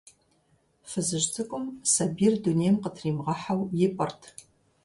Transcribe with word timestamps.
Фызыжь 0.89 1.27
цӀыкӀум 1.33 1.65
сабийр 1.93 2.33
дунейм 2.43 2.75
къытримыгъэхьэу 2.83 3.61
ипӀырт. 3.85 4.21